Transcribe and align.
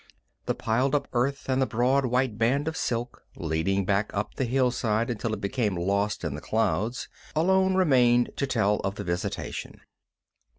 The 0.47 0.55
piled 0.55 0.95
up 0.95 1.07
earth 1.13 1.47
and 1.47 1.61
the 1.61 1.67
broad, 1.67 2.07
white 2.07 2.39
band 2.39 2.67
of 2.67 2.75
silk, 2.75 3.21
leading 3.35 3.85
back 3.85 4.09
up 4.15 4.33
the 4.33 4.45
hillside 4.45 5.11
until 5.11 5.31
it 5.31 5.41
became 5.41 5.77
lost 5.77 6.23
in 6.23 6.33
the 6.33 6.41
clouds, 6.41 7.07
alone 7.35 7.75
remained 7.75 8.31
to 8.37 8.47
tell 8.47 8.77
of 8.77 8.95
the 8.95 9.03
visitation. 9.03 9.79